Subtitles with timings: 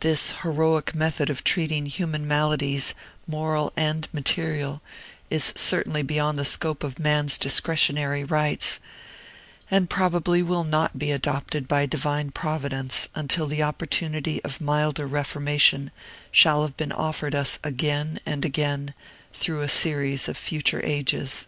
[0.00, 2.94] This heroic method of treating human maladies,
[3.26, 4.80] moral and material,
[5.28, 8.80] is certainly beyond the scope of man's discretionary rights,
[9.70, 15.90] and probably will not be adopted by Divine Providence until the opportunity of milder reformation
[16.32, 18.94] shall have been offered us again and again,
[19.34, 21.46] through a series of future ages.